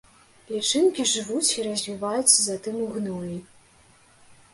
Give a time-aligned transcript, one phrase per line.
[0.53, 3.37] Лічынкі жывуць і развіваюцца затым у гноі.